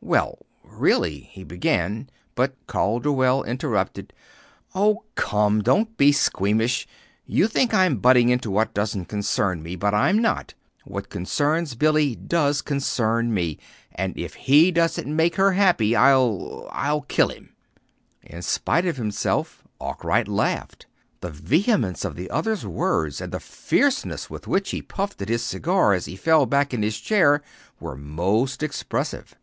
[0.00, 4.14] "Well, really," he began; but Calderwell interrupted.
[4.74, 6.88] "Oh, come; don't be squeamish.
[7.26, 10.54] You think I'm butting into what doesn't concern me; but I'm not.
[10.84, 13.58] What concerns Billy does concern me.
[13.94, 17.50] And if he doesn't make her happy, I'll I'll kill him."
[18.22, 20.86] In spite of himself Arkwright laughed.
[21.20, 25.44] The vehemence of the other's words, and the fierceness with which he puffed at his
[25.44, 27.42] cigar as he fell back in his chair
[27.78, 29.34] were most expressive.